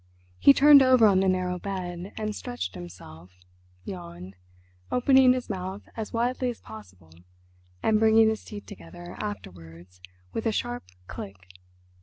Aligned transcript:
He 0.39 0.51
turned 0.51 0.81
over 0.81 1.05
on 1.05 1.19
the 1.19 1.29
narrow 1.29 1.59
bed 1.59 2.11
and 2.17 2.35
stretched 2.35 2.73
himself—yawned—opening 2.73 5.33
his 5.33 5.47
mouth 5.47 5.83
as 5.95 6.11
widely 6.11 6.49
as 6.49 6.59
possible 6.59 7.11
and 7.83 7.99
bringing 7.99 8.27
his 8.27 8.43
teeth 8.43 8.65
together 8.65 9.15
afterwards 9.19 10.01
with 10.33 10.47
a 10.47 10.51
sharp 10.51 10.85
"click." 11.05 11.37